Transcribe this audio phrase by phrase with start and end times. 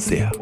[0.00, 0.32] sehr.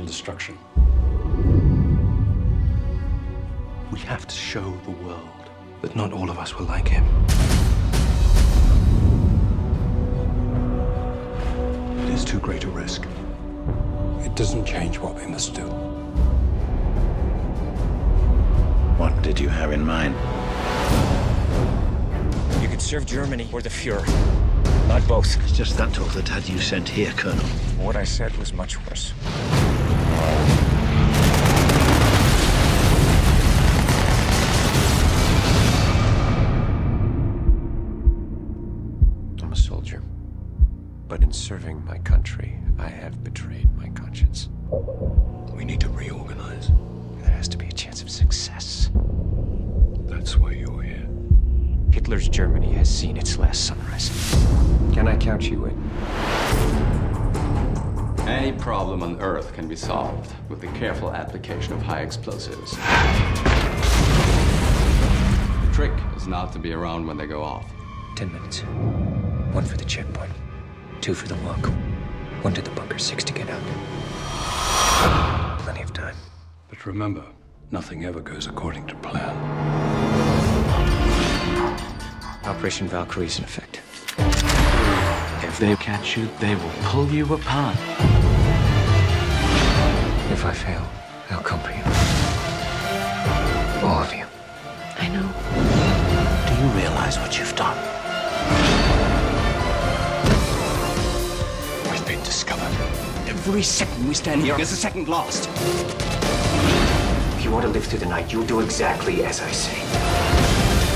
[0.00, 0.58] total destruction.
[3.92, 5.50] We have to show the world
[5.82, 7.04] that not all of us were like him.
[12.04, 13.06] It is too great a risk.
[14.20, 15.66] It doesn't change what we must do.
[18.96, 20.14] What did you have in mind?
[22.62, 24.06] You could serve Germany or the Fuhrer.
[24.88, 25.36] Not both.
[25.44, 27.44] It's just that talk that had you sent here, Colonel.
[27.78, 29.12] What I said was much worse.
[62.10, 62.72] Explosives.
[65.62, 67.70] The trick is not to be around when they go off.
[68.16, 68.62] Ten minutes.
[69.52, 70.32] One for the checkpoint.
[71.00, 71.64] Two for the walk.
[72.42, 72.98] One to the bunker.
[72.98, 73.62] Six to get out.
[75.60, 76.16] Plenty of time.
[76.68, 77.24] But remember,
[77.70, 79.36] nothing ever goes according to plan.
[82.44, 83.82] Operation Valkyrie is in effect.
[85.44, 87.76] If they catch you, they will pull you apart.
[90.32, 90.84] If I fail,
[91.30, 91.89] I'll come for you.
[93.82, 94.26] All of you.
[94.98, 95.26] I know.
[96.46, 97.78] Do you realize what you've done?
[101.90, 102.70] We've been discovered.
[103.26, 105.48] Every second we stand here is a second lost.
[107.38, 109.80] If you want to live through the night, you'll do exactly as I say.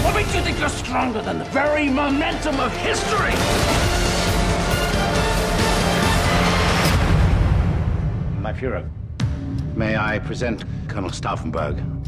[0.04, 3.32] What makes you think you're stronger than the very momentum of history?
[8.42, 8.86] My Fuhrer,
[9.74, 12.03] may I present Colonel Stauffenberg?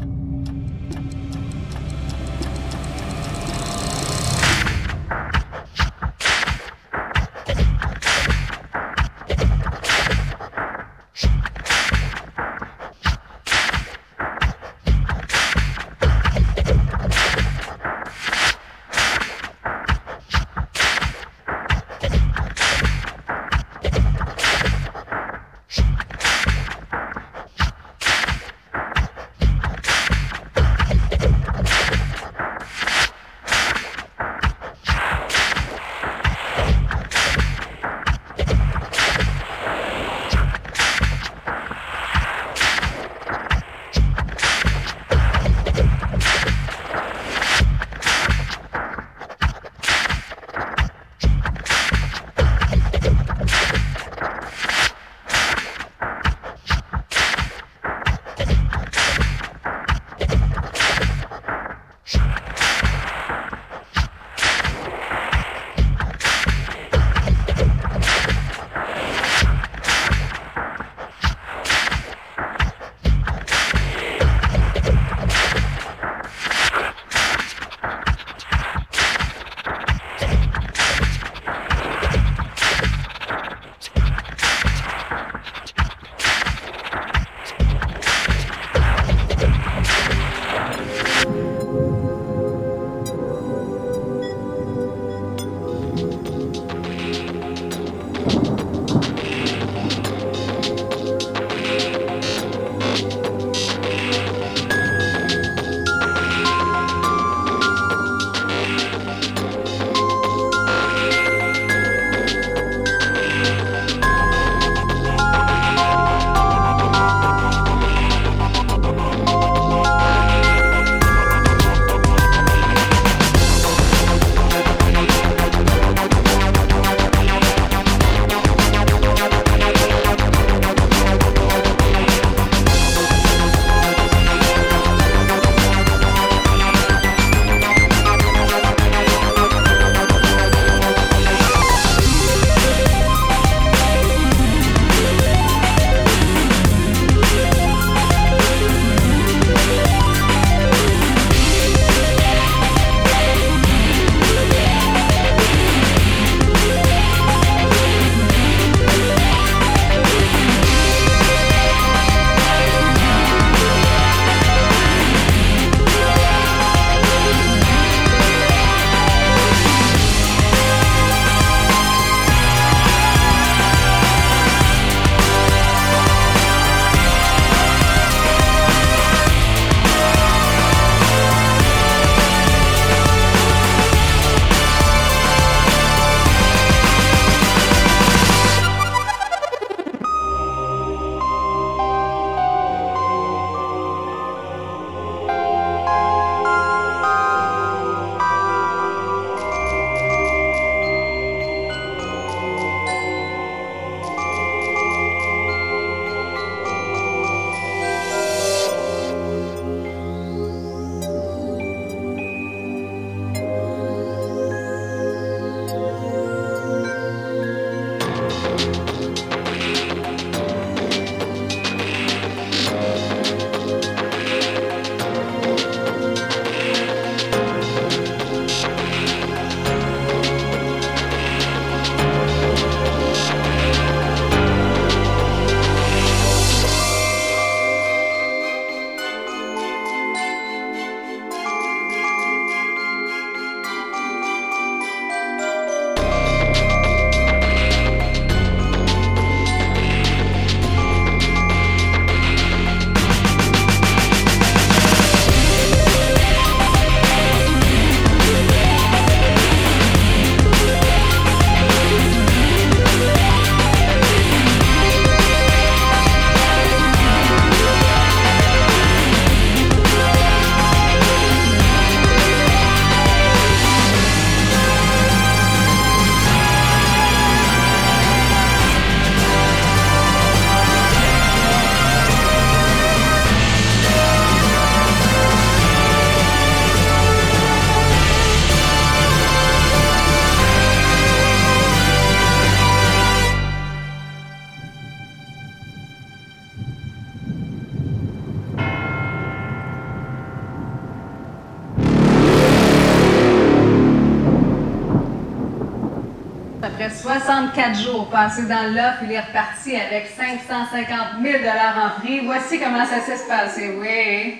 [306.67, 312.25] Après 64 jours passés dans l'offre, il est reparti avec 550 000 en prix.
[312.25, 314.39] Voici comment ça s'est passé, oui.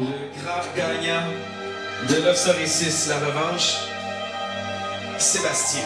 [0.00, 0.06] Le
[0.40, 1.26] grand gagnant
[2.08, 3.74] de l'Off 6, la revanche,
[5.18, 5.82] Sébastien.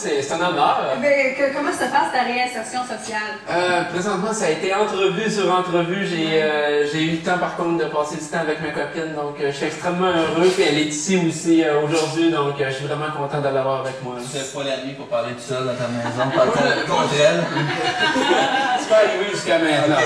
[0.00, 0.96] say c'est un honneur.
[1.00, 3.34] Mais que- comment se passe ta réinsertion sociale?
[3.50, 6.06] Euh, présentement, ça a été entrevue sur entrevue.
[6.06, 9.14] J'ai euh, j'ai eu le temps, par contre, de passer du temps avec ma copine.
[9.14, 10.48] Donc, euh, je suis extrêmement heureux.
[10.54, 12.30] Puis elle est ici aussi euh, aujourd'hui.
[12.30, 14.14] Donc, euh, je suis vraiment content de l'avoir avec moi.
[14.22, 16.50] Tu fais pas la nuit pour parler tout seul dans ta maison, parler
[16.86, 17.42] contre- elle.
[18.80, 19.96] C'est pas arrivé jusqu'à maintenant.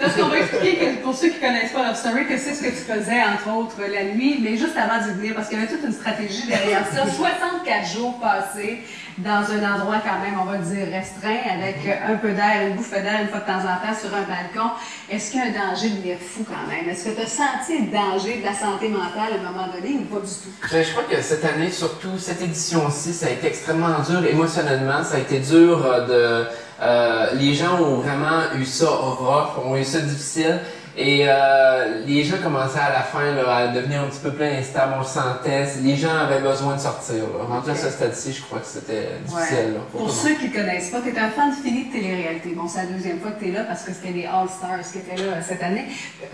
[0.00, 2.62] Parce qu'on va expliquer que pour ceux qui connaissent pas Love Story, que c'est ce
[2.62, 5.62] que tu faisais, entre autres, la nuit, mais juste avant d'y venir, parce qu'il y
[5.62, 7.04] avait toute une stratégie derrière ça.
[7.16, 8.82] 64 jours passés
[9.18, 13.02] dans un endroit quand même, on va dire, restreint, avec un peu d'air, une bouffée
[13.02, 14.70] d'air une fois de temps en temps sur un balcon.
[15.10, 16.88] Est-ce qu'il y a un danger de venir fou quand même?
[16.88, 19.96] Est-ce que tu as senti le danger de la santé mentale à un moment donné
[20.00, 20.52] ou pas du tout?
[20.70, 25.04] Je, je crois que cette année, surtout cette édition-ci, ça a été extrêmement dur émotionnellement.
[25.04, 26.48] Ça a été dur euh, de.
[26.82, 30.60] euh, les gens ont vraiment eu ça rough, ont eu ça difficile.
[31.00, 34.46] Et euh, les gens commençaient à la fin là, à devenir un petit peu plus
[34.46, 35.64] instables, on le sentait.
[35.84, 37.22] Les gens avaient besoin de sortir.
[37.48, 39.74] Rendu à ce stade-ci, je crois que c'était difficile.
[39.74, 42.48] là, Pour ceux qui ne connaissent pas, tu es un fan fini de télé-réalité.
[42.56, 44.98] Bon, c'est la deuxième fois que tu es là parce que c'était les All-Stars qui
[44.98, 45.84] étaient là euh, cette année.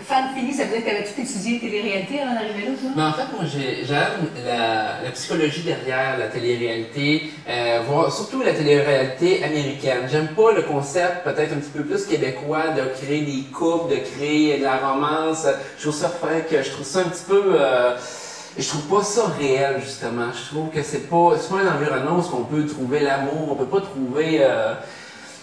[0.07, 2.89] Fan fini, ça veut dire que tu avais tout étudié télé-réalité avant d'arriver là, toi?
[2.95, 8.41] Mais en fait, moi, j'ai- j'aime la, la psychologie derrière la télé-réalité, euh, voir surtout
[8.41, 10.07] la télé-réalité américaine.
[10.11, 13.97] J'aime pas le concept peut-être un petit peu plus québécois de créer des couples, de
[13.99, 15.45] créer de la romance.
[15.77, 16.11] Je trouve ça
[16.49, 17.43] que je trouve ça un petit peu.
[17.55, 17.95] euh,
[18.57, 20.27] je trouve pas ça réel justement.
[20.33, 23.65] Je trouve que c'est pas, pas un environnement où on peut trouver l'amour, on peut
[23.65, 24.37] pas trouver.
[24.41, 24.73] euh,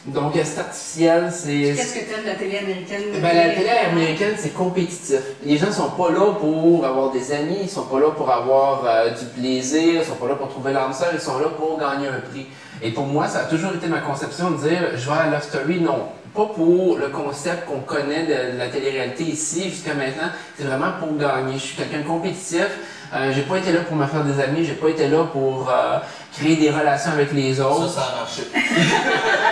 [0.06, 1.74] donc c'est artificiel, c'est.
[1.76, 3.02] Qu'est-ce que tu aimes de la télé américaine?
[3.22, 5.20] Ben, la télé américaine, c'est compétitif.
[5.44, 8.84] Les gens sont pas là pour avoir des amis, ils sont pas là pour avoir
[8.84, 11.78] euh, du plaisir, ils sont pas là pour trouver l'âme sœur, ils sont là pour
[11.78, 12.46] gagner un prix.
[12.82, 15.42] Et pour moi, ça a toujours été ma conception de dire, je vais à Love
[15.44, 16.08] Story, non.
[16.34, 20.92] Pas pour le concept qu'on connaît de, de la télé-réalité ici jusqu'à maintenant, c'est vraiment
[20.98, 21.54] pour gagner.
[21.54, 22.68] Je suis quelqu'un de compétitif,
[23.14, 25.68] euh, j'ai pas été là pour me faire des amis, j'ai pas été là pour
[25.68, 25.98] euh,
[26.32, 27.90] créer des relations avec les autres.
[27.90, 28.42] Ça, ça a marché.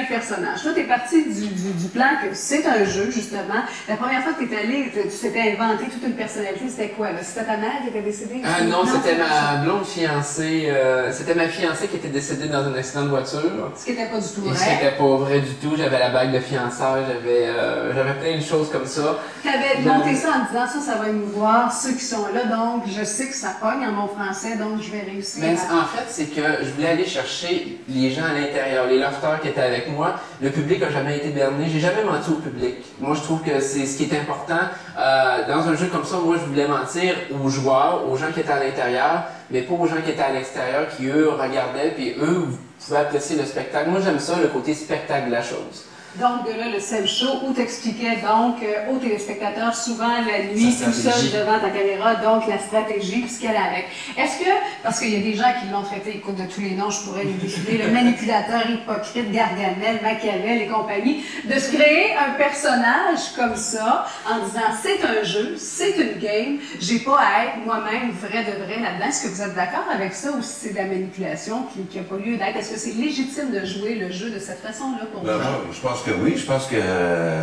[0.00, 0.62] un personnage.
[0.62, 3.62] Toi, tu es parti du, du, du plan que c'est un jeu, justement.
[3.88, 6.64] La première fois que tu es allé, tu t'étais inventé toute une personnalité.
[6.68, 7.12] C'était quoi?
[7.12, 7.18] là?
[7.22, 8.42] C'était ta mère qui était décédée?
[8.44, 12.74] Ah non, c'était ma blonde fiancée, euh, c'était ma fiancée qui était décédée dans un
[12.74, 13.72] accident de voiture.
[13.76, 14.56] Ce qui n'était pas du tout vrai.
[14.56, 18.42] c'était pas vrai du tout, j'avais la bague de fiançailles, j'avais euh, j'avais plein de
[18.42, 19.18] choses comme ça.
[19.42, 22.44] Tu avais J'avais- monté ça en disant ça, ça va émouvoir ceux qui sont là,
[22.44, 25.42] donc je sais que ça pogne en mon français, donc je vais réussir.
[25.44, 29.40] À- en fait, c'est que je voulais aller chercher les gens à l'intérieur, les lofters
[29.40, 30.14] qui étaient avec moi.
[30.40, 31.66] Le public a jamais été berné.
[31.68, 32.76] J'ai jamais menti au public.
[33.00, 34.60] Moi, je trouve que c'est ce qui est important.
[34.98, 38.40] Euh, dans un jeu comme ça, moi, je voulais mentir aux joueurs, aux gens qui
[38.40, 42.14] étaient à l'intérieur, mais pas aux gens qui étaient à l'extérieur, qui eux regardaient, puis
[42.20, 42.46] eux
[42.84, 43.90] pouvaient apprécier le spectacle.
[43.90, 45.86] Moi, j'aime ça, le côté spectacle de la chose.
[46.20, 50.44] Donc, de là, le Seb Show, où tu expliquais donc euh, aux téléspectateurs, souvent la
[50.44, 53.86] nuit, tout seul devant ta caméra, donc la stratégie, puis ce qu'elle a avec.
[54.16, 54.50] Est-ce que,
[54.82, 57.00] parce qu'il y a des gens qui l'ont traité, écoute, de tous les noms, je
[57.04, 63.32] pourrais les défiler, le manipulateur, hypocrite, Gargamel, Machiavel et compagnie, de se créer un personnage
[63.36, 68.10] comme ça, en disant c'est un jeu, c'est une game, j'ai pas à être moi-même
[68.12, 69.06] vrai de vrai là-dedans.
[69.08, 72.04] Est-ce que vous êtes d'accord avec ça ou si c'est de la manipulation qui n'a
[72.04, 72.56] pas lieu d'être?
[72.56, 75.72] Est-ce que c'est légitime de jouer le jeu de cette façon-là pour Ben, vous?
[75.72, 76.36] je pense que oui.
[76.36, 77.42] Je pense que euh,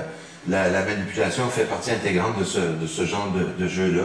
[0.49, 4.03] la, la manipulation fait partie intégrante de ce, de ce genre de, de jeu-là.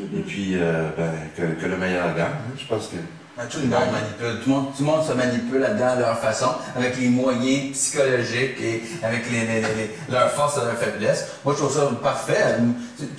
[0.00, 2.26] Et puis, euh, ben, que, que le meilleur gagne.
[2.26, 2.54] hein.
[2.58, 2.96] Je pense que.
[3.36, 6.18] Ben, tout le monde manipule, tout le monde, tout le monde se manipule à leur
[6.18, 11.26] façon, avec les moyens psychologiques et avec les, les- les- leurs forces et leurs faiblesses.
[11.44, 12.56] Moi, je trouve ça parfait.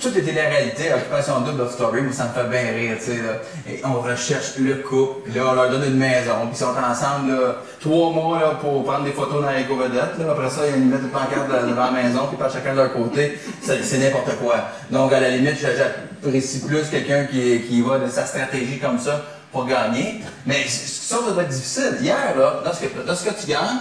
[0.00, 3.16] Toutes les téléréalités, Occupation Double of Story, moi, ça me fait bien rire, tu sais,
[3.18, 3.34] là.
[3.70, 6.74] Et on recherche le couple, puis là, on leur donne une maison, puis ils sont
[6.74, 10.32] ensemble, là, trois mois, là, pour prendre des photos dans les vedettes, là.
[10.32, 13.38] Après ça, ils mettent une pancarte devant la maison, puis par chacun de leur côté.
[13.62, 14.56] C'est n'importe quoi.
[14.90, 19.22] Donc, à la limite, j'apprécie plus quelqu'un qui, qui va de sa stratégie comme ça
[19.52, 20.22] pour gagner.
[20.46, 21.96] Mais ça, ça doit être difficile.
[22.00, 23.80] Hier, là, lorsque, lorsque tu gagnes,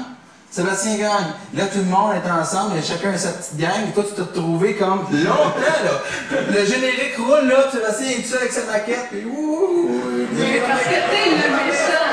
[0.49, 1.33] Sébastien gagne.
[1.55, 4.15] Là, tout le monde est ensemble, et chacun a sa petite gang, et toi, tu
[4.15, 5.91] t'es retrouvé comme longtemps, là.
[6.49, 9.89] Le générique roule, là, Sébastien est seul avec sa maquette, puis ouh!
[10.33, 12.07] Mais parce que t'es le méchant.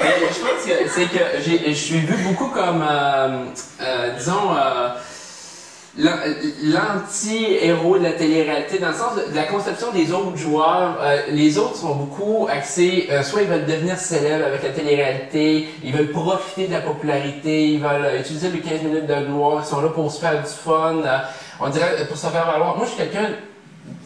[0.00, 3.44] Mais je pense que c'est que j'ai- je suis vu beaucoup comme, euh,
[3.80, 4.88] euh, disons, euh,
[5.98, 10.98] l'anti-héros de la télé-réalité, dans le sens de, la conception des autres joueurs.
[11.00, 15.68] Euh, les autres sont beaucoup axés, euh, soit ils veulent devenir célèbres avec la télé-réalité,
[15.82, 19.62] ils veulent profiter de la popularité, ils veulent euh, utiliser les 15 minutes de gloire,
[19.64, 21.18] ils sont là pour se faire du fun, euh,
[21.60, 22.76] on dirait pour se faire valoir.
[22.76, 23.30] Moi, je suis quelqu'un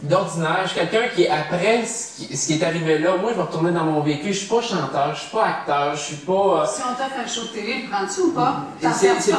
[0.03, 3.37] d'ordinaire, je suis quelqu'un qui, après ce qui, ce qui est arrivé là, moi, je
[3.37, 4.33] vais retourner dans mon vécu.
[4.33, 6.33] Je suis pas chanteur, je suis pas acteur, je suis pas...
[6.33, 8.65] euh, Si on t'offre un show de télé, prends-tu ou pas?
[8.81, 9.39] C'est pas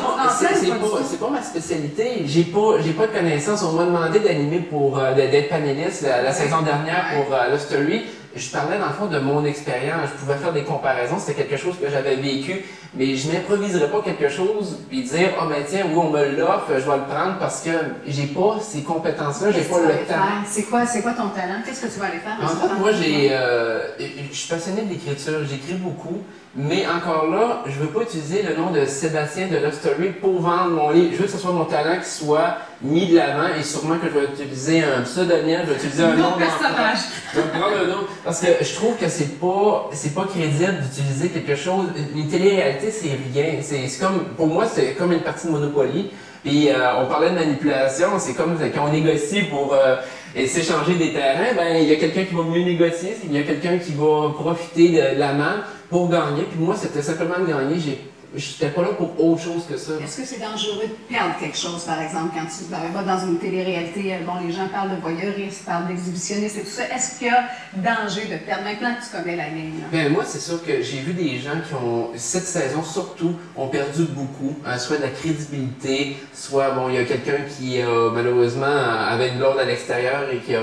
[1.20, 2.24] pas, pas ma spécialité.
[2.26, 3.64] J'ai pas, j'ai pas de connaissances.
[3.64, 8.06] On m'a demandé d'animer pour, euh, d'être panéliste la, la saison dernière pour euh, Story.
[8.36, 10.10] Je parlais dans le fond de mon expérience.
[10.14, 11.18] Je pouvais faire des comparaisons.
[11.20, 12.64] C'était quelque chose que j'avais vécu.
[12.94, 16.68] Mais je n'improviserais pas quelque chose et dire, ah ben tiens, oui, on me l'offre,
[16.70, 17.70] je vais le prendre parce que
[18.06, 20.26] j'ai pas ces compétences-là, j'ai pas le temps.
[20.46, 21.62] C'est quoi, c'est quoi ton talent?
[21.66, 22.38] Qu'est-ce que tu vas aller faire?
[22.44, 26.22] En fait, moi, j'ai, euh, je suis passionné de l'écriture, j'écris beaucoup,
[26.54, 30.42] mais encore là, je veux pas utiliser le nom de Sébastien de Love Story pour
[30.42, 31.12] vendre mon livre.
[31.14, 34.08] Je veux que ce soit mon talent qui soit mis de l'avant et sûrement que
[34.14, 37.00] je vais utiliser un pseudonyme, je vais utiliser un nom personnage.
[37.34, 40.82] Je vais prendre un nom parce que je trouve que c'est pas, c'est pas crédible
[40.82, 41.86] d'utiliser quelque chose.
[42.14, 43.60] Une télé-réalité, c'est rien.
[43.62, 46.12] C'est c'est comme, pour moi, c'est comme une partie de Monopoly.
[46.44, 49.98] Puis euh, on parlait de manipulation, c'est comme quand on négocie pour euh,
[50.36, 53.38] et s'échanger des terrains, ben il y a quelqu'un qui va mieux négocier, il y
[53.38, 56.44] a quelqu'un qui va profiter de la main pour gagner.
[56.50, 57.76] Puis moi, c'était simplement de gagner.
[57.80, 58.00] J'ai,
[58.36, 59.94] j'étais pas là pour autre chose que ça.
[60.04, 63.26] Est-ce que c'est dangereux de perdre quelque chose, par exemple, quand tu ben, vas dans
[63.28, 66.84] une télé-réalité, euh, bon, les gens parlent de voyeurisme, parlent d'exhibitionniste et tout ça.
[66.96, 67.44] Est-ce qu'il y a
[67.76, 68.64] danger de perdre?
[68.64, 69.82] Maintenant que tu connais la ligne?
[69.92, 73.68] Ben moi, c'est sûr que j'ai vu des gens qui ont, cette saison surtout, ont
[73.68, 78.10] perdu beaucoup, hein, soit de la crédibilité, soit, bon, il y a quelqu'un qui, euh,
[78.14, 80.62] malheureusement, avait une blonde à l'extérieur et qui a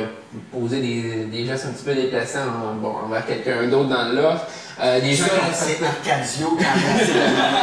[0.53, 4.47] posé des, des gestes un petit peu déplacés en- bon, envers quelqu'un d'autre dans l'offre.
[4.81, 7.58] Euh, des gens Ça, qui ont c'est fait- Arcadio quand même.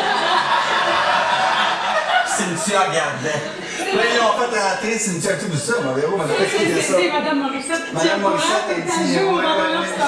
[2.27, 3.64] Cynthia regardait.
[3.95, 5.73] Là, ils ont fait rentrer Cynthia tout ça.
[5.79, 6.93] On va voir, on a expliqué ça.
[6.99, 9.13] C'est Mme Morissette qui Madame Morissette, elle à dit, je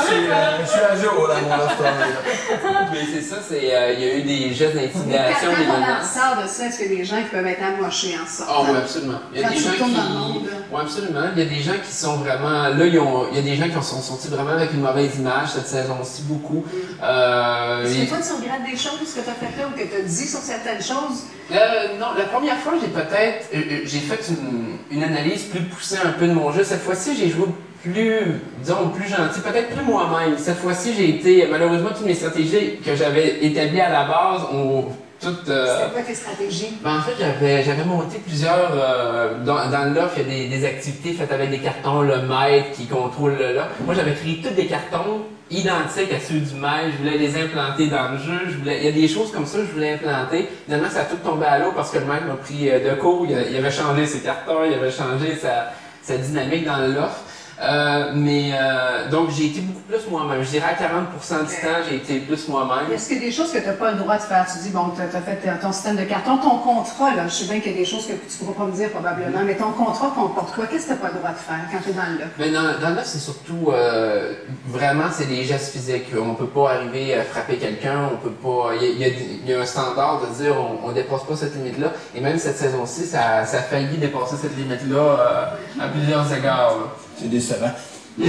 [0.07, 2.91] suis, euh, je suis à jour dans mon love story.
[2.91, 6.01] Mais c'est ça, c'est, euh, il y a eu des gestes d'intimidation, des Quand on
[6.01, 8.23] en sort de ça, est-ce qu'il y a des gens qui peuvent être amochés en
[8.25, 8.65] Ah sortant?
[8.71, 9.19] oui, absolument.
[9.33, 9.79] Il y a Quand des gens qui.
[9.79, 10.57] dans le monde, là.
[10.71, 11.21] Oui, absolument.
[11.35, 12.67] Il y a des gens qui sont vraiment.
[12.69, 13.27] Là, ils ont...
[13.31, 15.67] il y a des gens qui en sont sortis vraiment avec une mauvaise image cette
[15.67, 16.63] saison-ci, beaucoup.
[17.03, 19.77] Euh, Est-ce et- que toi, tu regrettes des choses que tu as faites là ou
[19.77, 21.23] que tu as dit sur certaines choses?
[21.49, 23.47] Euh, non, la première fois, j'ai peut-être.
[23.85, 26.63] J'ai fait une, une analyse plus poussée un peu de mon jeu.
[26.63, 27.45] Cette fois-ci, j'ai joué
[27.83, 28.19] plus,
[28.61, 30.37] disons, plus gentil, peut-être plus moi-même.
[30.37, 31.47] Cette fois-ci, j'ai été.
[31.49, 34.85] Malheureusement, toutes mes stratégies que j'avais établies à la base ont
[35.19, 35.47] toutes.
[35.49, 36.77] euh, C'était quoi tes stratégies?
[36.83, 38.71] Ben, en fait, j'avais, j'avais monté plusieurs.
[38.73, 42.21] euh, dans, dans l'offre, il y a des, des activités faites avec des cartons, le
[42.23, 43.69] maître qui contrôle le là.
[43.85, 46.91] Moi, j'avais créé tous des cartons identiques à ceux du maître.
[46.93, 48.39] Je voulais les implanter dans le jeu.
[48.47, 50.47] Je voulais, il y a des choses comme ça que je voulais implanter.
[50.65, 52.99] Finalement, ça a tout tombé à l'eau parce que le maître m'a pris euh, de
[52.99, 53.25] court.
[53.27, 57.21] Il avait changé ses cartons, il avait changé sa, sa dynamique dans l'offre.
[57.59, 60.43] Euh, mais euh, donc j'ai été beaucoup plus moi-même.
[60.43, 62.91] Je dirais à 40% du temps, j'ai été plus moi-même.
[62.93, 64.45] Est-ce qu'il y a des choses que tu n'as pas le droit de faire?
[64.51, 67.45] Tu dis, bon, tu as, fait ton système de carton, ton contrat, là, je sais
[67.45, 69.55] bien qu'il y a des choses que tu ne pourras pas me dire probablement, mais
[69.55, 70.67] ton contrat comporte quoi?
[70.67, 72.25] Qu'est-ce que tu n'as pas le droit de faire quand tu es dans le là?
[72.37, 74.33] Mais dans, dans l'offre, c'est surtout euh,
[74.67, 76.11] vraiment c'est des gestes physiques.
[76.15, 78.75] On peut pas arriver à frapper quelqu'un, on peut pas.
[78.79, 81.91] Il y y y a un standard de dire on, on dépasse pas cette limite-là.
[82.13, 86.77] Et même cette saison-ci, ça, ça a failli dépasser cette limite-là euh, à plusieurs égards.
[86.77, 87.06] là.
[87.19, 87.71] C'est décevant.
[88.19, 88.25] Là,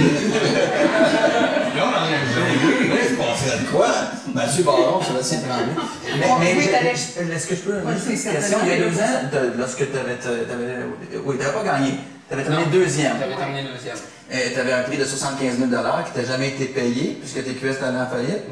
[1.77, 3.87] on en a un Oui, je penserais de quoi?
[4.33, 5.73] Mathieu Baron, Sébastien Tremblay.
[6.19, 8.57] Mais, mais Oui, je- t'allais- je- est-ce que je peux Oui, une petite question?
[8.63, 10.17] Il y a deux ans, de- lorsque tu avais,
[11.25, 11.91] Oui, tu n'avais pas gagné.
[12.27, 12.71] Tu avais terminé Non.
[12.71, 13.13] deuxième.
[13.19, 13.95] J'avais terminé deuxième.
[14.53, 15.69] tu avais un prix de 75 000
[16.05, 18.43] qui t'a jamais été payé puisque tes QS étaient allés en faillite.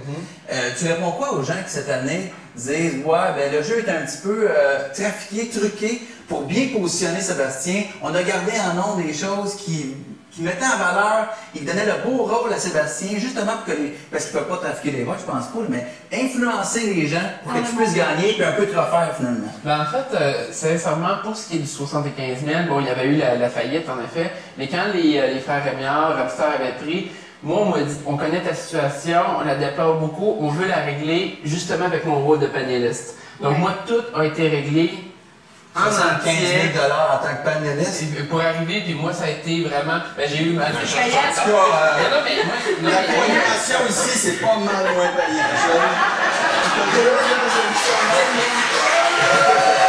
[0.51, 3.89] Euh, tu réponds quoi aux gens qui cette année disent Ouais, ben, le jeu est
[3.91, 7.83] un petit peu euh, trafiqué, truqué pour bien positionner Sébastien.
[8.01, 9.93] On a gardé en nom des choses qui,
[10.37, 13.97] qui mettaient en valeur, ils donnaient le beau rôle à Sébastien, justement pour que les.
[14.11, 17.17] Parce qu'ils ne peuvent pas trafiquer les votes, je pense pas, mais influencer les gens
[17.43, 19.47] pour que tu puisses gagner puis un peu te refaire finalement.
[19.63, 22.89] Ben, en fait, euh, sincèrement, pour ce qui est du 75 000, bon, il y
[22.89, 26.51] avait eu la, la faillite, en effet, mais quand les, euh, les frères Rémiard, Ramstar
[26.59, 27.09] avaient pris,
[27.43, 30.77] moi, on m'a dit, on connaît ta situation, on la déplore beaucoup, on veut la
[30.77, 33.15] régler justement avec mon rôle de panéliste.
[33.41, 33.59] Donc, Ouais.
[33.59, 34.91] moi, tout a été réglé
[35.77, 36.71] en 75 entier.
[36.73, 38.27] 000 en tant que panéliste.
[38.29, 39.99] Pour arriver, puis moi, ça a été vraiment.
[40.17, 40.63] Ben, j'ai eu ma.
[40.65, 40.85] En tout cas, euh,
[42.27, 45.53] j'ai- La animation ici, c'est pas mal moins payant.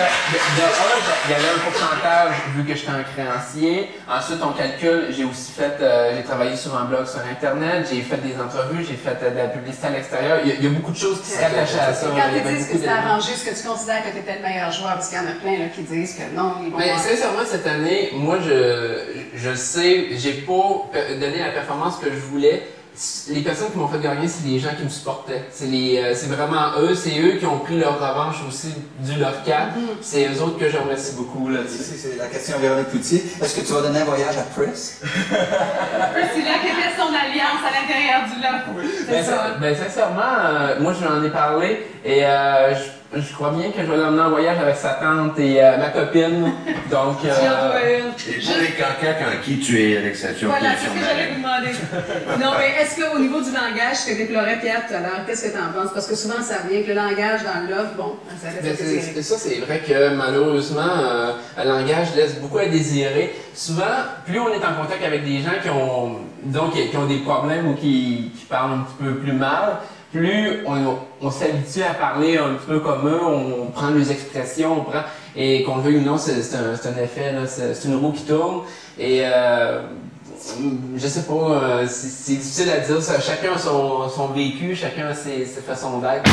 [0.00, 3.90] De, de un, il y avait un pourcentage vu que j'étais un créancier.
[4.08, 8.00] Ensuite, on calcule, j'ai aussi fait, euh, j'ai travaillé sur un blog sur Internet, j'ai
[8.02, 10.38] fait des entrevues, j'ai fait euh, de la publicité à l'extérieur.
[10.44, 12.06] Il, y a- il y a beaucoup de choses qui s'attachaient à ça.
[12.06, 14.70] Quand ils disent que c'est arrangé, est-ce que tu considères que tu étais le meilleur
[14.72, 14.94] joueur?
[14.94, 17.44] Parce qu'il y en a plein là, qui disent que non, ils vont Mais sincèrement,
[17.50, 18.98] cette année, moi, je,
[19.34, 22.62] je sais, j'ai pas pe- donné la performance que je voulais.
[23.28, 25.44] Les personnes qui m'ont fait gagner, c'est les gens qui me supportaient.
[25.50, 29.70] C'est euh, vraiment eux, c'est eux qui ont pris leur revanche aussi du leur cap.
[30.02, 31.48] C'est eux autres que je remercie beaucoup.
[31.68, 33.24] C'est la question à Véronique Cloutier.
[33.40, 35.00] Est-ce que tu vas donner un voyage à Press?
[35.02, 38.40] C'est là qu'était son alliance à l'intérieur du.
[39.06, 39.56] C'est Ben, ça.
[39.60, 42.80] ben, sincèrement, euh, moi je lui en ai parlé et euh, je,
[43.12, 45.88] je crois bien que je vais l'emmener en voyage avec sa tante et euh, ma
[45.88, 46.52] copine.
[46.90, 47.98] Donc, Tu en euh.
[48.28, 51.28] Et pour les cancans en qui tu es, qui Voilà, est c'est ce que j'allais
[51.32, 52.44] vous demander.
[52.44, 55.46] Non, mais est-ce qu'au niveau du langage, ce que déplorait Pierre tout à l'heure, qu'est-ce
[55.46, 55.92] que tu en penses?
[55.92, 59.58] Parce que souvent, ça revient que le langage dans love, bon, ça c'est- ça, c'est
[59.60, 63.34] vrai que malheureusement, euh, le langage laisse beaucoup à désirer.
[63.54, 63.84] Souvent,
[64.24, 67.68] plus on est en contact avec des gens qui ont, donc, qui ont des problèmes
[67.68, 69.78] ou qui, qui parlent un petit peu plus mal,
[70.12, 74.84] plus on, s'habitue à parler un petit peu comme eux, on prend les expressions, on
[74.84, 75.02] prend,
[75.36, 78.62] et qu'on le veuille ou non, c'est un, un effet, c'est une roue qui tourne.
[78.98, 79.82] Et euh,
[80.96, 83.20] je sais pas, euh, c'est c'est difficile à dire, ça.
[83.20, 86.30] chacun a son, son vécu, chacun a ses, ses façons d'être.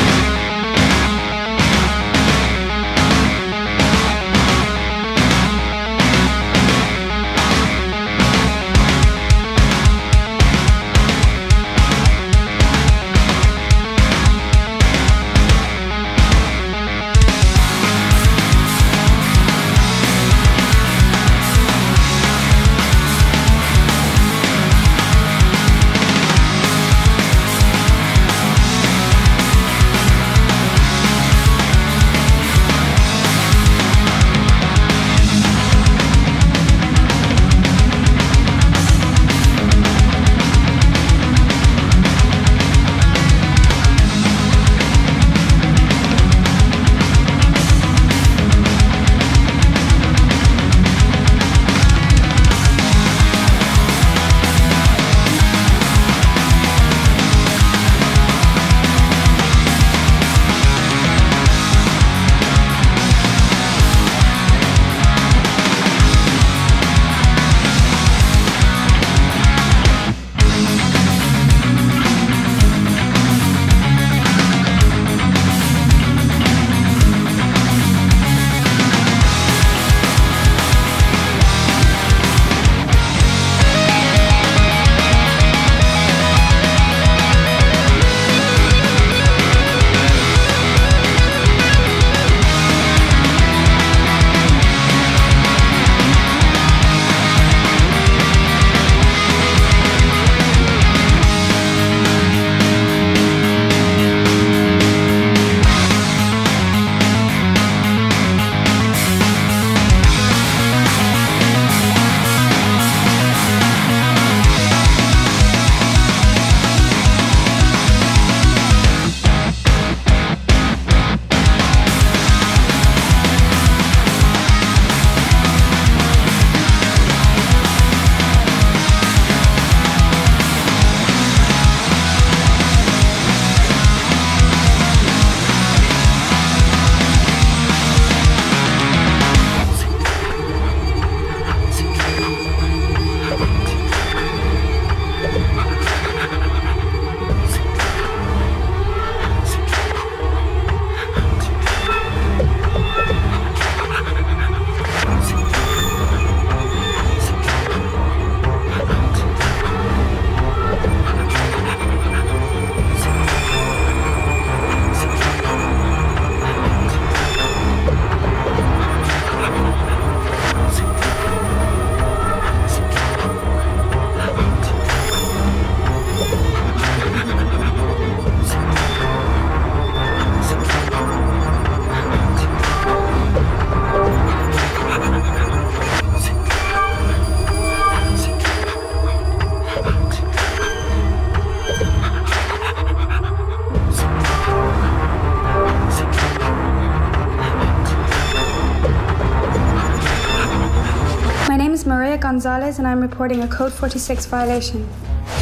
[202.88, 204.88] I'm reporting a Code 46 violation.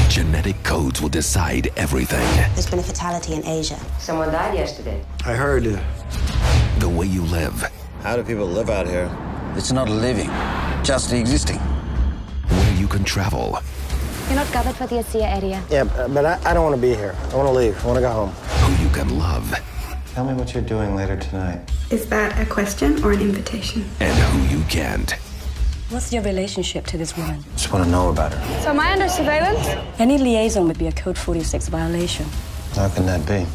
[0.09, 2.27] genetic codes will decide everything.
[2.55, 3.79] There's been a fatality in Asia.
[3.99, 5.05] Someone died yesterday.
[5.25, 5.67] I heard.
[5.67, 5.79] Uh,
[6.81, 7.55] the way you live,
[8.03, 9.09] How do people live out here?
[9.57, 10.29] It's not living,
[10.85, 11.59] just existing.
[11.59, 13.59] where you can travel,
[14.27, 15.63] You're not covered for the ASEA area.
[15.71, 17.15] Yeah, but I, I don't want to be here.
[17.33, 17.83] I want to leave.
[17.83, 18.31] I want to go home.
[18.31, 19.55] who you can love,
[20.15, 21.71] Tell me what you're doing later tonight.
[21.91, 23.85] Is that a question or an invitation?
[24.01, 25.15] and who you can't.
[25.89, 27.45] What's your relationship to this woman?
[27.53, 28.61] Just want to know about her.
[28.63, 29.67] So am I under surveillance?
[30.01, 32.27] Any liaison would be a Code 46 violation.
[32.75, 33.47] How can that be?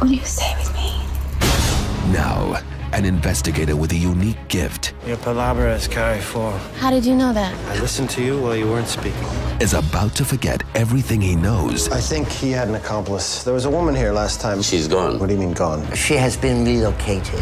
[0.00, 0.92] Will you stay with me?
[2.12, 2.62] Now,
[2.92, 6.52] an investigator with a unique gift Your palabra is carry four.
[6.78, 7.52] How did you know that?
[7.76, 9.26] I listened to you while you weren't speaking.
[9.60, 13.42] Is about to forget everything he knows I think he had an accomplice.
[13.42, 14.62] There was a woman here last time.
[14.62, 15.18] She's gone.
[15.18, 15.80] What do you mean gone?
[15.94, 17.40] She has been relocated.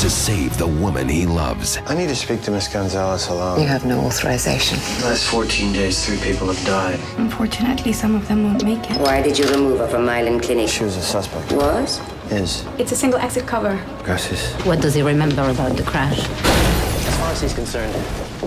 [0.00, 1.78] to save the woman he loves.
[1.86, 3.60] I need to speak to Miss Gonzalez alone.
[3.60, 4.78] You have no authorization.
[5.00, 7.00] The last 14 days, three people have died.
[7.18, 8.98] Unfortunately, some of them won't make it.
[9.00, 10.68] Why did you remove her from Island Clinic?
[10.68, 11.50] She was a suspect.
[11.52, 12.00] Was?
[12.30, 12.64] Is.
[12.78, 13.80] It's a single exit cover.
[14.04, 14.52] Gracias.
[14.66, 16.18] What does he remember about the crash?
[16.18, 17.94] As far as he's concerned,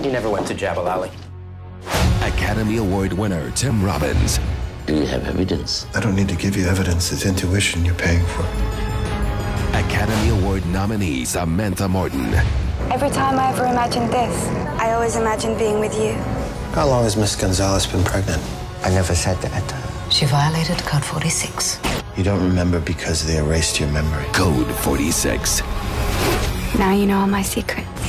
[0.04, 1.10] you never went to Jabal Alley.
[2.22, 4.38] Academy Award winner Tim Robbins.
[4.86, 5.86] Do you have evidence?
[5.94, 7.12] I don't need to give you evidence.
[7.12, 8.42] It's intuition you're paying for.
[9.72, 12.34] Academy Award nominee Samantha Morton.
[12.90, 14.46] Every time I ever imagined this,
[14.80, 16.12] I always imagined being with you.
[16.74, 18.42] How long has Miss Gonzalez been pregnant?
[18.82, 20.12] I never said that.
[20.12, 21.78] She violated Code 46.
[22.16, 24.24] You don't remember because they erased your memory.
[24.32, 25.62] Code 46.
[26.78, 27.99] Now you know all my secrets.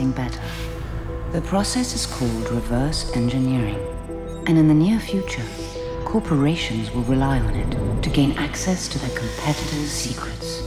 [0.00, 0.40] Something better.
[1.32, 3.78] The process is called reverse engineering,
[4.46, 5.44] and in the near future,
[6.04, 10.62] corporations will rely on it to gain access to their competitors' secrets.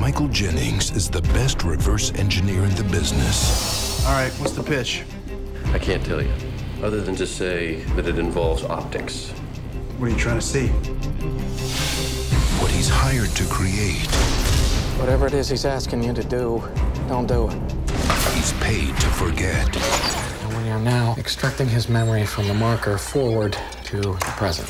[0.00, 4.04] Michael Jennings is the best reverse engineer in the business.
[4.06, 5.04] All right, what's the pitch?
[5.74, 6.32] I can't tell you,
[6.82, 9.32] other than to say that it involves optics.
[9.98, 10.70] What are you trying to see?
[11.20, 14.06] What he's hired to create,
[15.00, 16.62] Whatever it is he's asking you to do,
[17.08, 17.72] don't do it.
[18.34, 19.66] he's paid to forget.
[19.76, 24.68] And we are now extracting his memory from the marker forward to the present.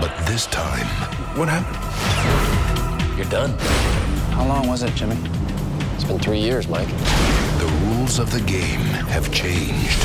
[0.00, 0.86] But this time,
[1.38, 3.16] What happened?
[3.16, 3.50] You're done.
[4.32, 5.16] How long was it, Jimmy?
[5.94, 6.88] It's been three years, Mike.
[7.58, 10.00] the rules of the game have changed.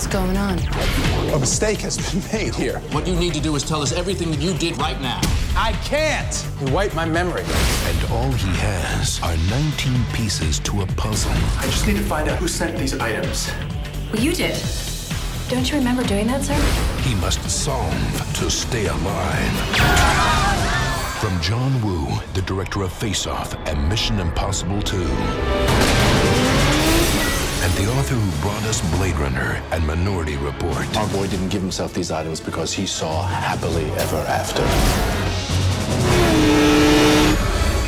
[0.00, 0.58] What's going on?
[1.34, 2.78] A mistake has been made here.
[2.92, 5.20] What you need to do is tell us everything that you did right now.
[5.54, 6.46] I can't.
[6.58, 7.42] You wiped my memory.
[7.42, 11.30] And all he has are 19 pieces to a puzzle.
[11.58, 13.50] I just need to find out who sent these items.
[14.10, 14.58] Well, you did.
[15.50, 16.54] Don't you remember doing that, sir?
[17.02, 17.92] He must solve
[18.36, 19.52] to stay alive.
[21.20, 24.96] From John Woo, the director of Face Off and Mission Impossible 2.
[27.70, 30.84] And the author who brought us Blade Runner and Minority Report.
[30.96, 34.62] Our boy didn't give himself these items because he saw happily ever after.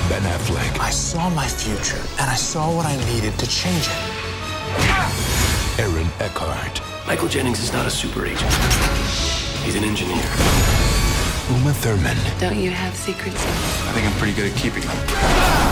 [0.08, 5.80] Ben Affleck, I saw my future, and I saw what I needed to change it.
[5.80, 8.52] Aaron Eckhart, Michael Jennings is not a super agent.
[9.64, 10.22] He's an engineer.
[11.50, 13.44] Uma Thurman, Don't you have secrets?
[13.88, 15.71] I think I'm pretty good at keeping them.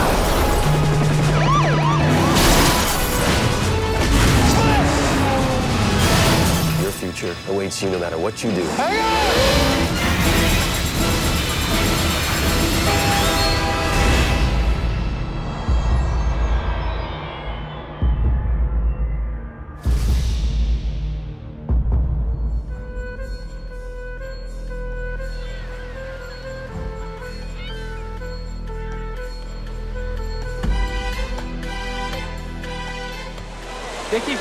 [7.01, 8.61] Future awaits you no matter what you do.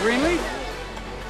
[0.02, 0.40] Greenleaf?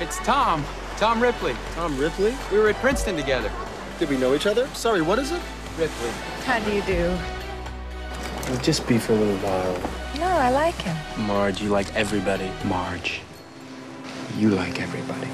[0.01, 0.64] It's Tom.
[1.01, 1.57] Tom Ripley.
[1.76, 2.36] Tom Ripley?
[2.53, 3.51] We were at Princeton together.
[3.98, 4.66] Did we know each other?
[4.74, 5.40] Sorry, what is it?
[5.78, 6.11] Ripley.
[6.44, 7.16] How do you do?
[8.51, 9.80] We'll just be for a little while.
[10.18, 10.94] No, I like him.
[11.26, 12.51] Marge, you like everybody.
[12.66, 13.22] Marge,
[14.36, 15.26] you like everybody.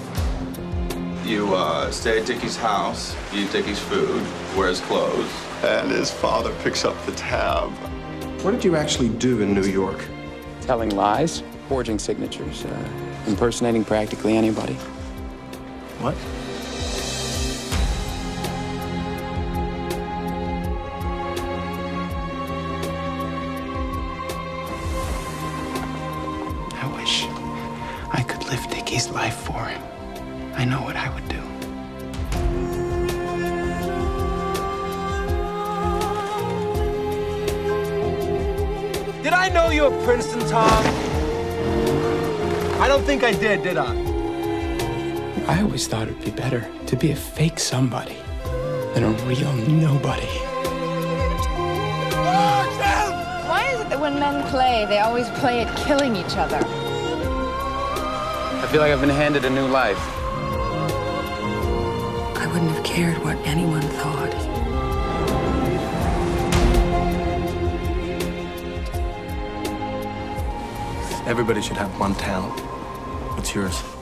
[1.29, 4.23] You uh, stay at Dickie's house, eat Dickie's food,
[4.57, 5.29] wear his clothes,
[5.65, 7.71] and his father picks up the tab.
[8.45, 10.05] What did you actually do in New York?
[10.61, 12.89] Telling lies, forging signatures, uh,
[13.27, 14.79] impersonating practically anybody.
[15.99, 16.15] What?
[26.75, 27.25] I wish
[28.13, 29.83] I could live Dickie's life for him.
[30.55, 31.43] I know what I would do.
[39.23, 40.85] Did I know you at Princeton, Tom?
[42.83, 44.16] I don't think I did, did I?
[45.49, 48.17] I always thought it'd be better to be a fake somebody
[48.95, 50.27] than a real nobody.
[53.47, 56.59] Why is it that when men play, they always play at killing each other?
[58.59, 60.01] I feel like I've been handed a new life.
[62.37, 64.35] I wouldn't have cared what anyone thought.
[71.29, 72.59] Everybody should have one talent.
[73.37, 73.96] What's yours?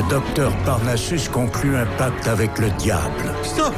[0.00, 3.34] Le docteur Parnassus conclut un pacte avec le diable.
[3.42, 3.74] Stop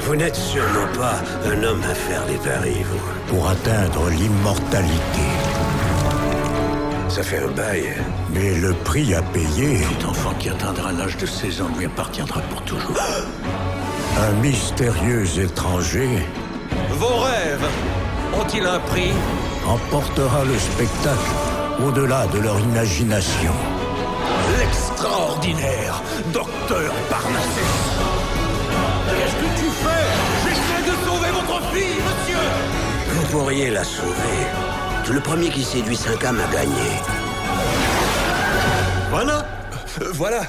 [0.00, 1.16] Vous n'êtes sûrement pas
[1.50, 3.34] un homme à faire des paris, vous.
[3.34, 5.26] pour atteindre l'immortalité.
[7.08, 7.94] Ça fait un bail.
[8.32, 12.40] Mais le prix à payer, Cet enfant qui atteindra l'âge de 16 ans lui appartiendra
[12.42, 12.96] pour toujours.
[14.18, 16.08] un mystérieux étranger
[16.90, 17.66] Vos rêves
[18.38, 19.12] ont-ils un prix?
[19.66, 21.32] emportera le spectacle
[21.84, 23.52] au-delà de leur imagination.
[24.96, 27.60] L'extraordinaire docteur Parnassus
[29.10, 30.06] Qu'est-ce que tu fais?
[30.42, 33.30] J'essaie de sauver votre fille, monsieur.
[33.30, 35.12] Pourriez la sauver.
[35.12, 36.90] Le premier qui séduit 5 âmes a gagné.
[39.10, 39.44] Voilà.
[40.00, 40.40] Euh, voilà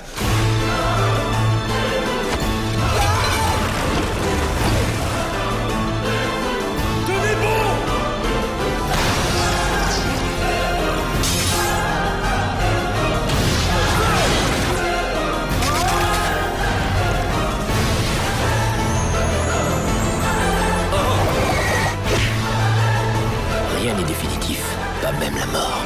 [25.13, 25.83] même la mort.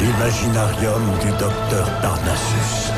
[0.00, 2.92] L'imaginarium du docteur Parnassus.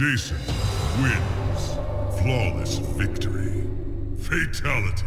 [0.00, 0.38] Jason
[1.02, 1.74] wins.
[2.22, 3.66] Flawless victory.
[4.16, 5.04] Fatality.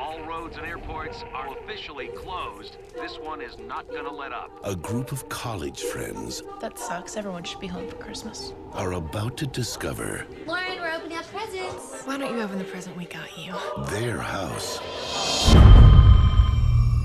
[0.00, 2.78] All roads and airports are officially closed.
[2.96, 4.50] This one is not gonna let up.
[4.64, 7.16] A group of college friends That sucks.
[7.16, 8.52] Everyone should be home for Christmas.
[8.72, 11.97] are about to discover Lauren, we're opening up presents.
[12.08, 13.52] Why don't you open the present we got you?
[13.90, 14.78] their house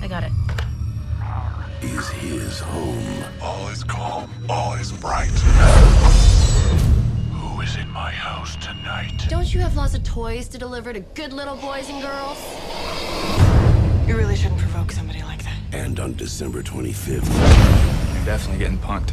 [0.00, 0.32] I got it.
[1.82, 3.24] is his home.
[3.42, 5.28] All is calm, all is bright.
[7.32, 9.26] Who is in my house tonight?
[9.28, 12.38] Don't you have lots of toys to deliver to good little boys and girls?
[14.08, 15.58] You really shouldn't provoke somebody like that.
[15.72, 17.28] And on December 25th,
[18.14, 19.12] You're definitely getting punked.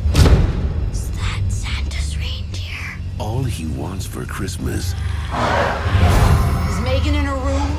[3.22, 7.72] All he wants for Christmas Is Megan in her room?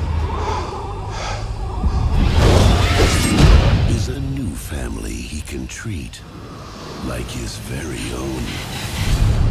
[3.89, 6.21] is a new family he can treat
[7.07, 9.42] like his very own.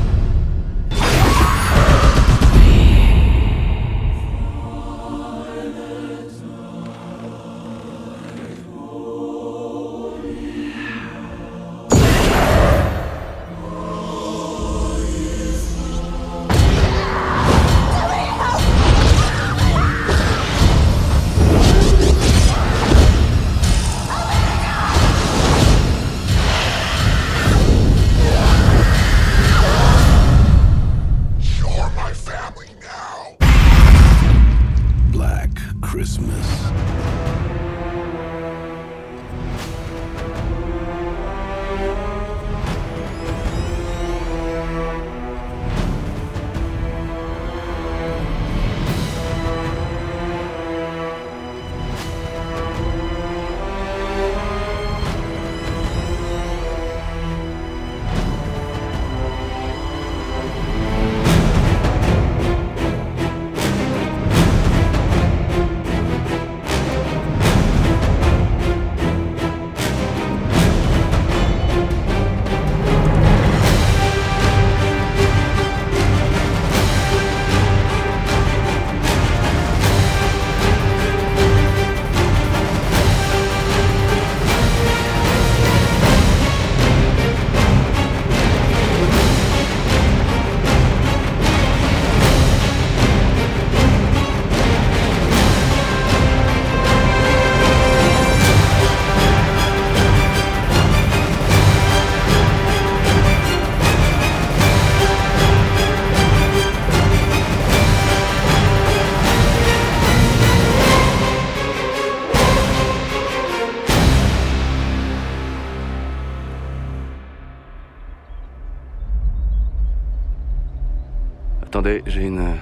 [121.72, 122.58] Attendez, j'ai une,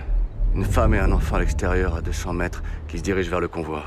[0.54, 3.48] une femme et un enfant à l'extérieur à 200 mètres qui se dirigent vers le
[3.48, 3.82] convoi.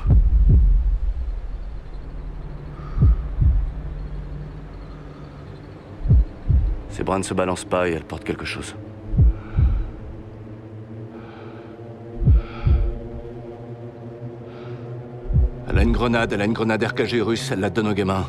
[6.90, 8.76] Ses bras ne se balancent pas et elle porte quelque chose.
[15.66, 18.26] Elle a une grenade, elle a une grenade RKG russe, elle la donne aux gamins.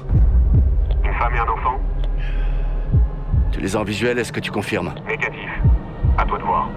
[1.03, 1.77] Une femme et un enfant?
[3.51, 4.93] Tu les as en visuel, est-ce que tu confirmes?
[5.05, 5.49] Négatif.
[6.17, 6.69] À toi de voir.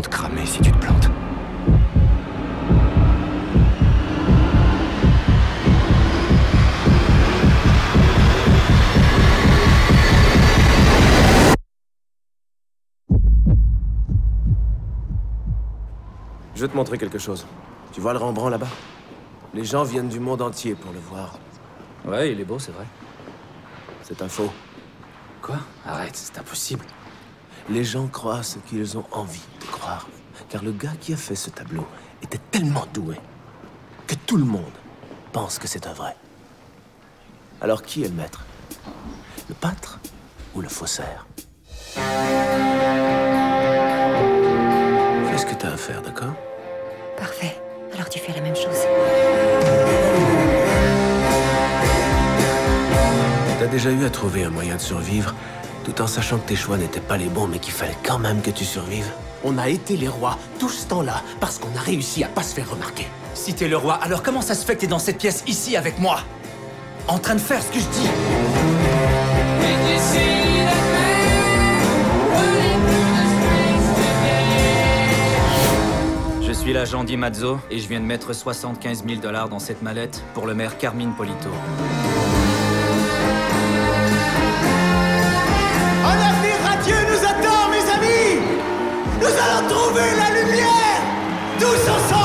[0.00, 1.10] Vont te cramer si tu te plantes.
[16.54, 17.46] Je vais te montrer quelque chose.
[17.92, 18.68] Tu vois le Rembrandt là-bas?
[19.52, 21.38] Les gens viennent du monde entier pour le voir.
[22.06, 22.86] Ouais, il est beau, c'est vrai.
[24.02, 24.50] C'est un faux.
[25.42, 25.56] Quoi?
[25.84, 26.84] Arrête, c'est impossible.
[27.70, 30.08] Les gens croient ce qu'ils ont envie de croire.
[30.48, 31.86] Car le gars qui a fait ce tableau
[32.20, 33.14] était tellement doué
[34.08, 34.72] que tout le monde
[35.32, 36.16] pense que c'est un vrai.
[37.60, 38.44] Alors qui est le maître?
[39.48, 40.00] Le pâtre
[40.56, 41.28] ou le faussaire?
[41.94, 42.02] Fais
[45.38, 46.34] ce que t'as à faire, d'accord?
[47.16, 47.56] Parfait.
[47.94, 48.80] Alors tu fais la même chose.
[53.60, 55.34] T'as déjà eu à trouver un moyen de survivre,
[55.90, 58.42] tout en sachant que tes choix n'étaient pas les bons, mais qu'il fallait quand même
[58.42, 59.10] que tu survives
[59.42, 62.54] On a été les rois tout ce temps-là parce qu'on a réussi à pas se
[62.54, 63.06] faire remarquer.
[63.34, 65.76] Si t'es le roi, alors comment ça se fait que t'es dans cette pièce ici
[65.76, 66.20] avec moi?
[67.08, 68.08] En train de faire ce que je dis
[76.42, 79.82] Je suis l'agent Di Mazzo et je viens de mettre 75 000 dollars dans cette
[79.82, 81.50] mallette pour le maire Carmine Polito.
[89.30, 91.02] Nous allons trouver la lumière
[91.60, 92.20] Tous ensemble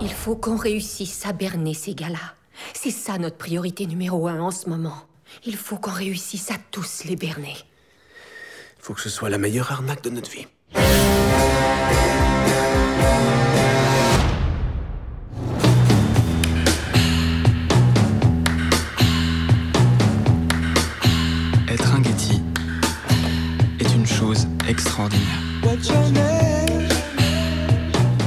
[0.00, 2.34] Il faut qu'on réussisse à berner ces gars-là.
[2.74, 4.96] C'est ça notre priorité numéro un en ce moment.
[5.44, 7.54] Il faut qu'on réussisse à tous les berner.
[8.80, 10.46] Faut que ce soit la meilleure arnaque de notre vie.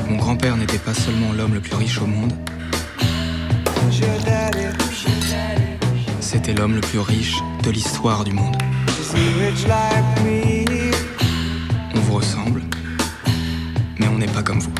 [0.09, 2.33] Mon grand-père n'était pas seulement l'homme le plus riche au monde,
[6.19, 8.55] c'était l'homme le plus riche de l'histoire du monde.
[11.93, 12.61] On vous ressemble,
[13.99, 14.73] mais on n'est pas comme vous.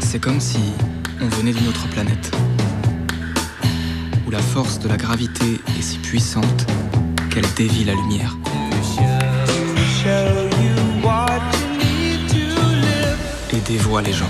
[0.00, 0.72] C'est comme si
[1.20, 2.30] on venait d'une autre planète,
[4.34, 6.66] la force de la gravité est si puissante
[7.30, 8.36] qu'elle dévie la lumière.
[13.52, 14.28] Et dévoie les gens.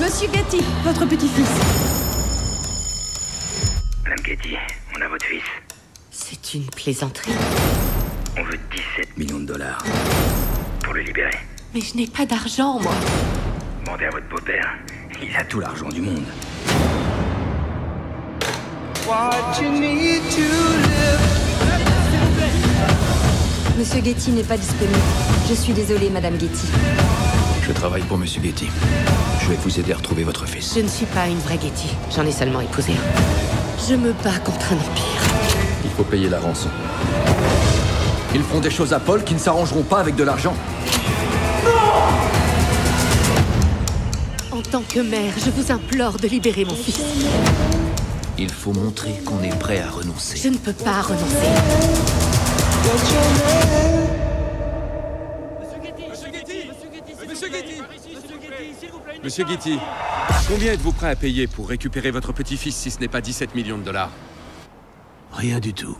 [0.00, 1.50] Monsieur Getty, votre petit-fils.
[4.04, 4.54] Madame Getty,
[4.96, 5.42] on a votre fils.
[6.12, 7.32] C'est une plaisanterie.
[8.38, 8.60] On veut
[8.96, 9.82] 17 millions de dollars
[10.84, 11.36] pour le libérer.
[11.74, 12.94] Mais je n'ai pas d'argent, moi.
[13.88, 14.74] Demandez à votre beau-père.
[15.22, 16.26] Il a tout l'argent du monde.
[23.78, 24.98] Monsieur Getty n'est pas disponible.
[25.48, 26.66] Je suis désolée, Madame Getty.
[27.62, 28.68] Je travaille pour Monsieur Getty.
[29.40, 30.74] Je vais vous aider à retrouver votre fils.
[30.74, 31.96] Je ne suis pas une vraie Getty.
[32.14, 33.88] J'en ai seulement épousé un.
[33.88, 35.22] Je me bats contre un empire.
[35.84, 36.68] Il faut payer la rançon.
[38.34, 40.54] Ils feront des choses à Paul qui ne s'arrangeront pas avec de l'argent.
[44.58, 47.00] En tant que mère, je vous implore de libérer mon fils.
[48.36, 50.36] Il faut montrer qu'on est prêt à renoncer.
[50.36, 51.46] Je ne peux pas renoncer.
[59.22, 59.78] Monsieur Getty,
[60.48, 63.78] combien êtes-vous prêt à payer pour récupérer votre petit-fils si ce n'est pas 17 millions
[63.78, 64.10] de dollars?
[65.30, 65.96] Rien du tout.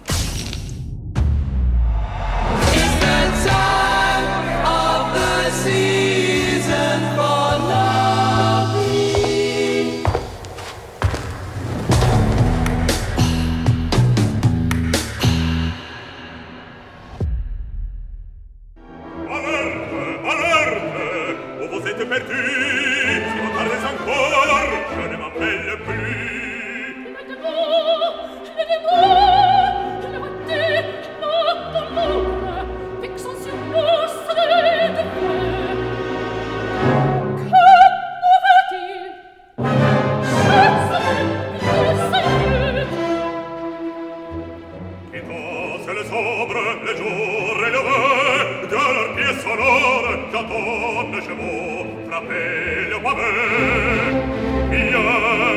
[46.87, 53.31] le jour et le vœu de leur pièce sonore qu'attendent chez vous, frappez le pavé.
[54.71, 55.48] Bien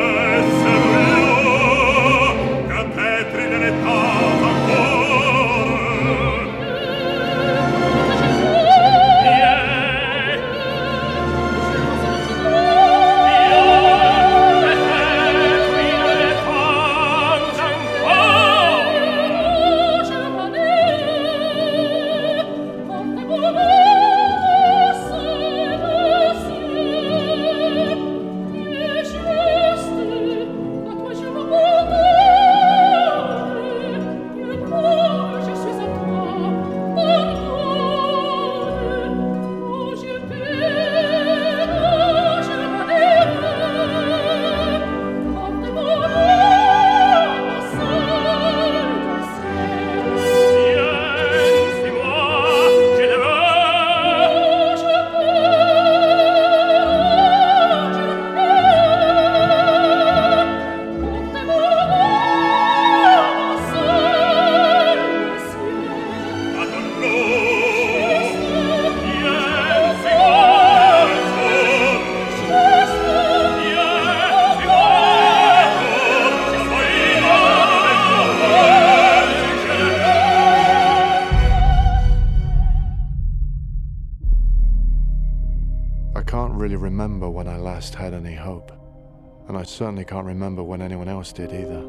[90.11, 91.81] can't remember when anyone else did either.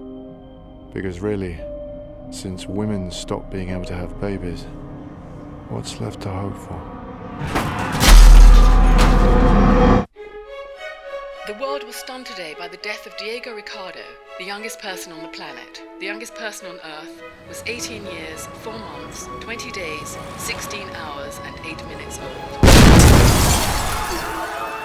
[0.95, 1.59] Because really,
[2.31, 4.63] since women stopped being able to have babies,
[5.71, 6.81] what's left to hope for?
[11.49, 14.05] The world was stunned today by the death of Diego Ricardo,
[14.39, 15.83] the youngest person on the planet.
[15.99, 21.57] The youngest person on Earth was 18 years, 4 months, 20 days, 16 hours, and
[21.67, 22.63] 8 minutes old.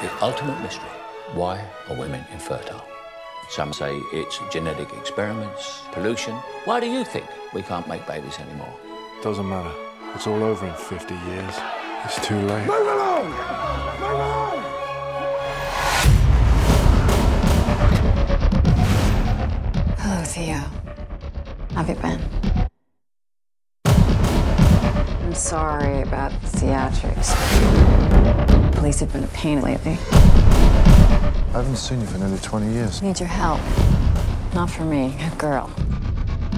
[0.01, 0.89] The ultimate mystery.
[1.35, 2.96] Why are women infertile?
[3.49, 6.35] Some say it's genetic experiments, pollution.
[6.65, 8.73] Why do you think we can't make babies anymore?
[9.23, 9.71] Doesn't matter.
[10.13, 11.55] It's all over in 50 years.
[12.03, 12.67] It's too late.
[12.67, 13.29] Move along!
[13.99, 14.63] Move along!
[19.97, 20.61] Hello, Theo.
[21.75, 22.21] Have you been?
[25.23, 27.33] I'm sorry about the theatrics.
[28.75, 29.97] Police have been a pain lately.
[31.57, 33.01] I haven't seen you for nearly 20 years.
[33.01, 33.59] Need your help.
[34.53, 35.71] Not for me, a girl.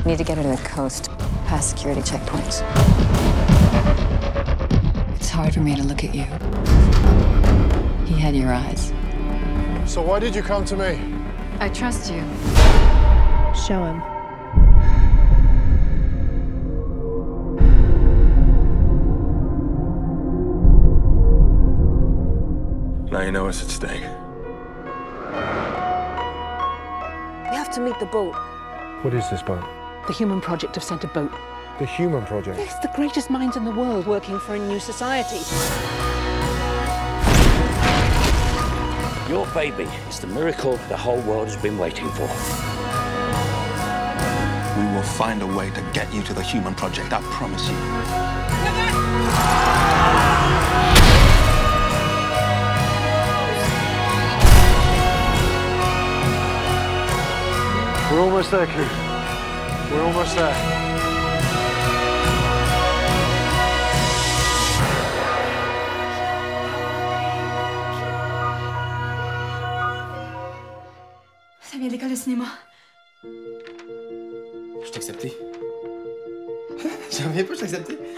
[0.05, 1.09] Need to get her to the coast,
[1.47, 2.59] past security checkpoints.
[5.15, 6.25] It's hard for me to look at you.
[8.13, 8.91] He had your eyes.
[9.89, 10.99] So why did you come to me?
[11.61, 12.19] I trust you.
[13.55, 13.99] Show him.
[23.09, 24.03] Now you know what's at stake.
[27.79, 28.35] To meet the boat.
[29.03, 29.63] What is this boat?
[30.07, 31.31] The Human Project have sent a boat.
[31.79, 32.59] The Human Project.
[32.59, 35.39] Yes, the greatest minds in the world working for a new society.
[39.29, 42.27] Your baby is the miracle the whole world has been waiting for.
[44.77, 47.77] We will find a way to get you to the Human Project, I promise you.
[58.39, 58.73] Almost there, Q.
[59.91, 60.55] We're almost there.
[71.59, 72.45] Ça vient d'école de cinéma.
[73.23, 75.37] Je t'ai accepté.
[77.11, 78.08] J'en reviens pas, je t'ai accepté.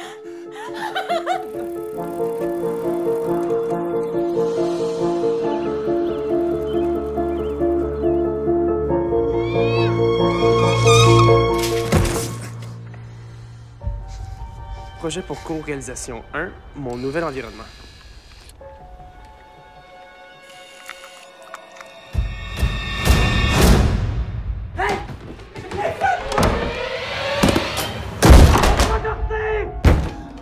[15.11, 17.65] Projet pour co-réalisation 1, mon nouvel environnement.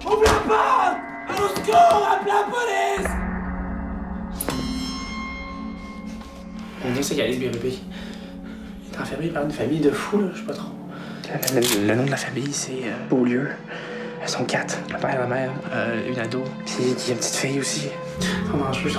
[0.06, 0.98] Ouvre la porte
[1.30, 3.12] Au secours Appelez la police
[6.86, 7.74] Mon Dieu, c'est Galice Bérubé.
[7.74, 10.70] Il est enfermé par une famille de fous, là, je sais pas trop.
[11.54, 13.50] Le, le- le nom de la famille, c'est euh, Beaulieu.
[14.30, 14.78] Ils sont quatre.
[14.92, 16.44] Le père, la mère, euh, une ado.
[16.64, 17.90] Puis il y a une petite fille aussi.
[18.22, 18.92] Ils sont dangereux.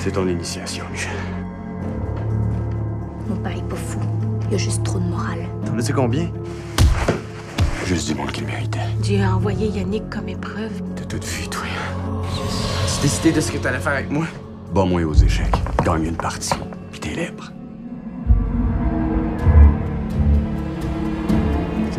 [0.00, 1.12] C'est ton initiation, Michel.
[3.28, 3.98] Mon père est pas fou.
[4.46, 5.46] Il y a juste trop de morale.
[5.66, 6.30] T'en as-tu combien?
[7.84, 8.78] Juste du monde qu'il méritait.
[9.00, 10.72] Dieu a envoyé Yannick comme épreuve.
[10.96, 11.64] T'as tout vu, toi.
[12.96, 14.24] Tu décidé de ce que t'allais faire avec moi?
[14.72, 15.54] Bon, moi aux échecs.
[15.84, 16.54] Gagne une partie,
[16.90, 17.52] puis t'es libre.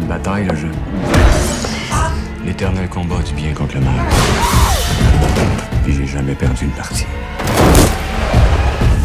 [0.03, 0.71] une bataille, le jeu.
[2.43, 3.93] L'éternel combat du bien contre le mal.
[5.83, 7.05] Puis j'ai jamais perdu une partie.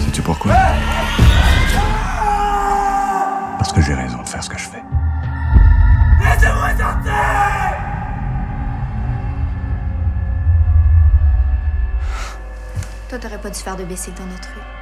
[0.04, 0.52] Sais-tu pourquoi?
[3.58, 4.82] Parce que j'ai raison de faire ce que je fais.
[6.20, 7.12] Laissez-moi sortir!
[13.08, 14.77] Toi, t'aurais pas dû faire de baiser dans notre rue.